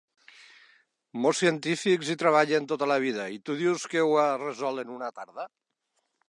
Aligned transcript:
Molts 1.25 1.41
científics 1.43 2.09
hi 2.09 2.15
treballen 2.23 2.65
tota 2.71 2.87
la 2.93 2.97
vida 3.05 3.27
i 3.37 3.37
tu 3.51 3.59
dius 3.61 3.87
que 3.93 4.03
ho 4.07 4.17
has 4.23 4.41
resolt 4.47 4.85
en 4.87 4.95
una 4.99 5.13
tarda? 5.21 5.47